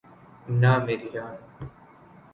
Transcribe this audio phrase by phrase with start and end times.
[0.61, 1.31] نہ مری جاں